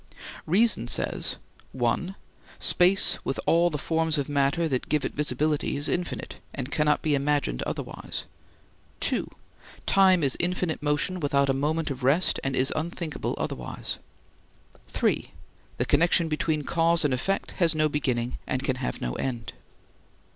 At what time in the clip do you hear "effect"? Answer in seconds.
17.13-17.51